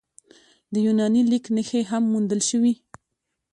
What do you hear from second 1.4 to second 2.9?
نښې هم موندل شوي